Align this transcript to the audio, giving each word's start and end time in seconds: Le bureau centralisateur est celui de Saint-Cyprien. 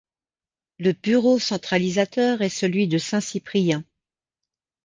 Le 0.79 0.93
bureau 0.93 1.37
centralisateur 1.37 2.41
est 2.41 2.49
celui 2.49 2.87
de 2.87 2.97
Saint-Cyprien. 2.97 3.85